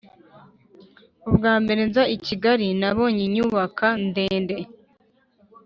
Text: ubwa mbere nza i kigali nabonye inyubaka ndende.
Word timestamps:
ubwa 1.29 1.53
mbere 1.61 1.81
nza 1.89 2.03
i 2.15 2.17
kigali 2.25 2.67
nabonye 2.79 3.21
inyubaka 3.27 3.85
ndende. 4.07 4.57